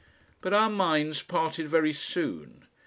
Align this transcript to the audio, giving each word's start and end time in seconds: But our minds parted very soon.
But 0.41 0.51
our 0.51 0.71
minds 0.71 1.21
parted 1.21 1.67
very 1.67 1.93
soon. 1.93 2.65